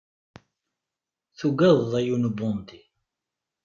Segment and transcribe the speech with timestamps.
[1.37, 2.81] Tugadeḍ a yiwen ubandi!